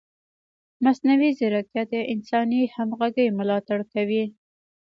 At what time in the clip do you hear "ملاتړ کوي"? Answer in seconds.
3.39-4.23